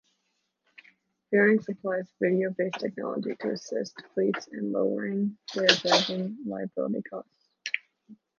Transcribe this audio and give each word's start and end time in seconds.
Viewnyx 1.31 1.69
applies 1.69 2.11
video-based 2.19 2.79
technology 2.79 3.35
to 3.35 3.51
assist 3.51 4.01
fleets 4.15 4.47
in 4.47 4.71
lowering 4.71 5.37
their 5.53 5.67
driving 5.67 6.37
liability 6.43 7.03
costs. 7.07 7.49